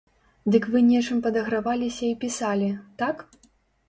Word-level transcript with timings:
Дык 0.53 0.63
вы 0.75 0.79
нечым 0.85 1.19
падаграваліся 1.25 2.03
і 2.07 2.15
пісалі, 2.23 2.71
так? 3.03 3.23